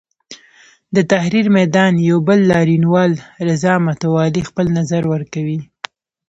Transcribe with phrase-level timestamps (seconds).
[0.95, 3.11] د تحریر میدان یو بل لاریونوال
[3.47, 5.59] رضا متوالي خپل نظر ورکوي.